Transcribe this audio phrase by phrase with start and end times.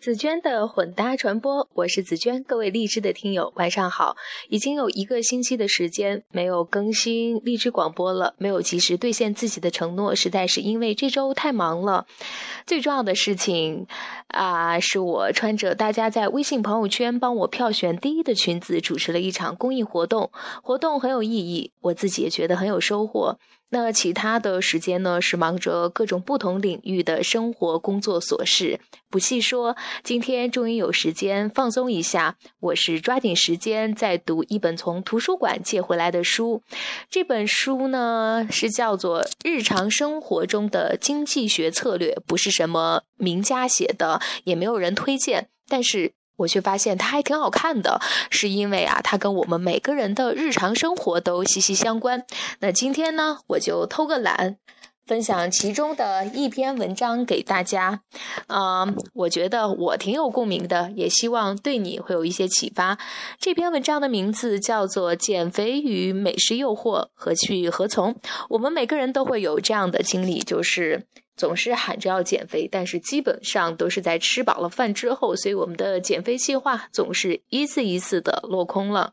[0.00, 4.16] 紫娟的混搭传播，我是紫娟，各位荔枝的听友，晚上好。
[4.48, 12.06] 已经有一个星期的时间没有更新荔枝广播了，没有及时兑现自己的承诺，实在是因为这周太忙了。
[12.64, 13.88] 最重要的事情
[14.28, 20.30] 啊，是我穿着大家在微信朋友圈帮我票选第一的裙子，主持了一场公益活动，
[20.62, 23.40] 活动很有意义，我自己也觉得很有收获。
[23.70, 28.80] 那其他的时间呢，是忙着各种不同领域的生活、工作琐事，
[29.10, 29.76] 不细说。
[30.02, 36.62] 今天终于有时间放松一下，我是抓紧时间在读一本从图书馆借回来的书。
[37.10, 46.12] 这本书呢，是叫做《日常生活中的经济学策略》，不是什么名家写的，也没有人推荐，但是。
[46.38, 52.26] 我却发现它还挺好看的，是因为啊，它跟我们每个人的日常生活都息息相关。
[52.60, 54.56] 那今天呢，我就偷个懒，
[55.08, 58.02] 分享其中的一篇文章给大家。
[58.46, 62.98] 啊，我觉得我挺有共鸣的，也希望对你会有一些启发。
[63.40, 68.14] 这篇文章的名字叫做《减肥与美食诱惑何去何从》。
[68.50, 71.06] 我们每个人都会有这样的经历，就是。
[71.38, 79.12] 总是喊着要减肥，但是基本上都是在吃饱了饭之后，所以我们的减肥计划总是一次一次的落空了。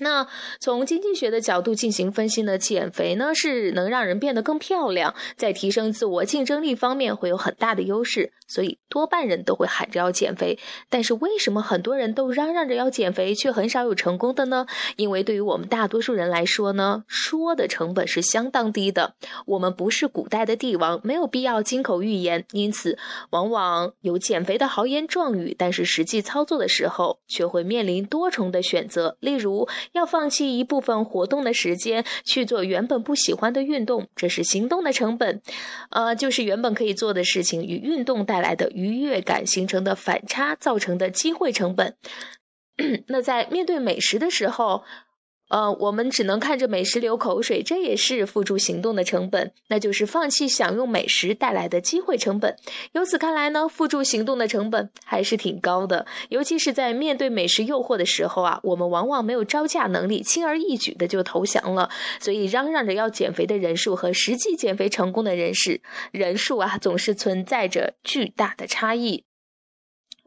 [0.00, 0.28] 那
[0.60, 10.56] 从经济学的角度进行分析呢，减肥呢是能让人变得更漂亮，在提升自我竞争力方面会有很大的优势，所以多半人都会喊着要减肥。
[10.88, 14.66] 但是为什么很多人都嚷嚷着要减肥，却很少有成功的呢？
[14.94, 19.14] 因为对于我们大多数人来说呢，说的成本是相当低的。
[19.46, 22.96] 我们不是古代的帝王，没有必要金口玉言，因此
[23.30, 29.66] 往往有减肥的豪言壮语，但是实际操作的时候却会面临多重的选择，例如。
[29.92, 35.40] 要放弃一部分活动的时间去做原本不喜欢的运动，这是行动的成本，
[35.90, 41.94] 呃，就是原本可以做的事情与运动带来的愉悦感形成的反差造成的机会成本。
[43.08, 44.84] 那在面对美食的时候。
[45.48, 52.56] 呃，我们只能看着美食流口水，这也是付诸行动的成本，那就是放弃享用美食带来的机会成本。
[52.92, 61.90] 由此看来呢，付诸行动的成本还是挺高的，尤其是在面对美食诱惑的时候啊，我们往往没有招架能力，轻而易举的就投降了。
[62.20, 65.80] 所以，嚷嚷着要减肥的人数和实际减肥成功的人士
[66.12, 69.27] 人数啊，总是存在着巨大的差异。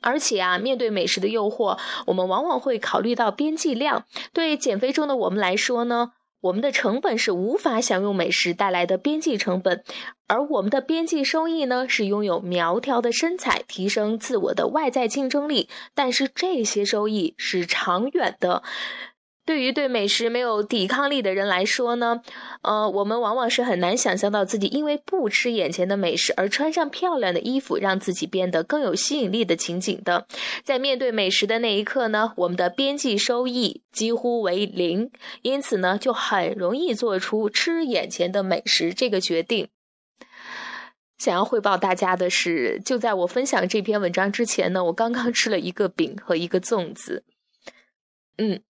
[0.00, 4.04] 而且啊，面对美食的诱惑，我们往往会考虑到边际量。
[4.32, 9.84] 对减肥中的我们来说呢，我们的成本是无法享用美食带来的边际成本，
[10.26, 15.68] 而我们的边际收益呢，是拥有苗条的身材，提升自我的外在竞争力。
[15.94, 18.62] 但是这些收益是长远的。
[19.50, 22.22] 对于对美食没有抵抗力的人来说呢，
[22.62, 30.28] 呃，我们往往是很难想象到自己因为不吃眼前的美食而穿上漂亮的衣服，让自己变得更有吸引力的情景的。
[30.62, 35.10] 在面对美食的那一刻呢，我们的边际收益几乎为零，
[35.42, 39.66] 因此呢，就很容易做出吃眼前的美食这个决定。
[41.18, 47.24] 想要汇报大家的是，就在我分享这篇文章之前呢，我刚刚吃了一个饼和一个粽子，
[48.38, 48.62] 嗯。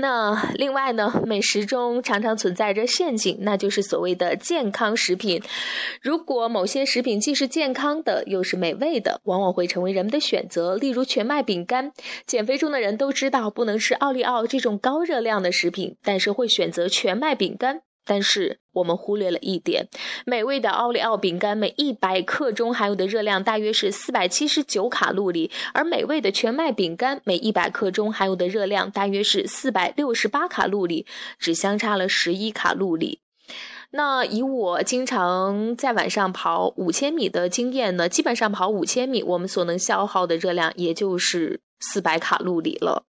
[0.00, 5.42] 那另外呢，美食中常常存在着陷阱，那就是所谓的健康食品。
[6.00, 10.76] 如果某些食品既是健康的，又是美味的，往往会成为人们的选择。
[10.76, 11.90] 例如全麦饼干，
[12.26, 17.80] 减肥中的人都知道不能吃奥利奥这种高热量的食品，但是会选择全麦饼干。
[18.08, 19.86] 但是我们忽略了一点，
[20.24, 31.06] 美味的奥利奥饼干每一百克中含有的热量大约是四百七十九卡路里，而美味的全麦饼干每一百克中含有的热量大约是四百六十八卡路里，
[31.38, 33.20] 只相差了十一卡路里。
[33.90, 43.07] 那以我经常在晚上跑五千米的经验呢，基本上跑五千米，我们所能消耗的热量也就是四百卡路里了。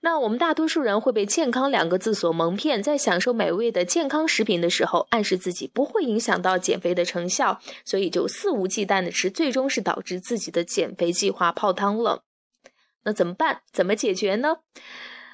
[0.00, 12.24] 那我们大多数人会被“健康”两个字所蒙骗，在享受美味的健康食品的时候，暗示自己不会影响到减肥的成效，所以就肆无忌惮的吃，最终是导致自己的减肥计划泡汤了。
[13.04, 13.62] 那怎么办？
[13.72, 14.58] 怎么解决呢？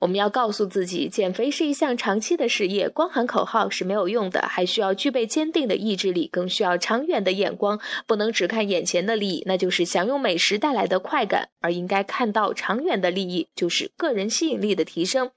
[0.00, 15.30] 我们要告诉自己，减肥是一项长期的事业，光喊口号是没有用的，还需要具备坚定的意志力，更需要长远的眼光，不能只看眼前的利益，那就是享用美食带来的快感，而应该看到长远的利益，就是个人吸引力的提升。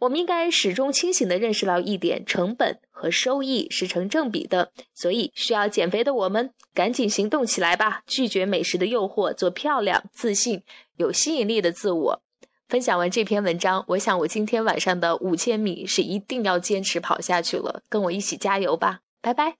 [0.00, 10.64] 我们应该始终清醒地认识到一点，成本和收益是成正比的，所以需要减肥的我们，赶紧行动起来吧，拒绝美食的诱惑，做漂亮、自信、
[10.96, 12.22] 有吸引力的自我。
[12.70, 19.56] 分享完这篇文章，我想我今天晚上的五千米是一定要坚持跑下去了，跟我一起加油吧，拜拜。